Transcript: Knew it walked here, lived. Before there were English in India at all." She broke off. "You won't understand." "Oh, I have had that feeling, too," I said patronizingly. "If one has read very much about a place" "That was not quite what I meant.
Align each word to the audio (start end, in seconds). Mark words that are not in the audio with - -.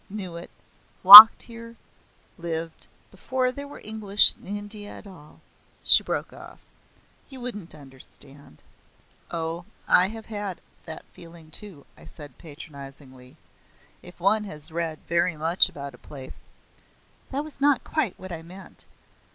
Knew 0.09 0.35
it 0.35 0.49
walked 1.03 1.43
here, 1.43 1.75
lived. 2.35 2.87
Before 3.11 3.51
there 3.51 3.67
were 3.67 3.79
English 3.83 4.33
in 4.35 4.47
India 4.57 4.89
at 4.97 5.05
all." 5.05 5.41
She 5.83 6.01
broke 6.01 6.33
off. 6.33 6.57
"You 7.29 7.39
won't 7.39 7.75
understand." 7.75 8.63
"Oh, 9.29 9.65
I 9.87 10.07
have 10.07 10.25
had 10.25 10.59
that 10.85 11.05
feeling, 11.13 11.51
too," 11.51 11.85
I 11.95 12.05
said 12.05 12.39
patronizingly. 12.39 13.37
"If 14.01 14.19
one 14.19 14.45
has 14.45 14.71
read 14.71 14.97
very 15.07 15.35
much 15.37 15.69
about 15.69 15.93
a 15.93 15.99
place" 15.99 16.47
"That 17.29 17.43
was 17.43 17.61
not 17.61 17.83
quite 17.83 18.17
what 18.17 18.31
I 18.31 18.41
meant. 18.41 18.87